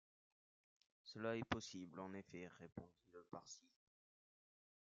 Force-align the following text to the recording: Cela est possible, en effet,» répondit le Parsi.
Cela 1.03 1.37
est 1.37 1.45
possible, 1.47 1.99
en 1.99 2.11
effet,» 2.13 2.47
répondit 2.59 3.05
le 3.13 3.23
Parsi. 3.29 3.69